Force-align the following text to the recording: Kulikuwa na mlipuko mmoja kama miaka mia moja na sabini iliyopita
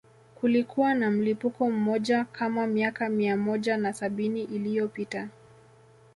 Kulikuwa 0.35 0.93
na 0.95 1.11
mlipuko 1.11 1.69
mmoja 1.69 2.25
kama 2.25 2.67
miaka 2.67 3.09
mia 3.09 3.37
moja 3.37 3.77
na 3.77 3.93
sabini 3.93 4.43
iliyopita 4.43 5.29